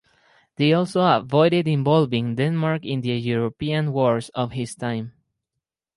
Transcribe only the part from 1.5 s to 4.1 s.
involving Denmark in the European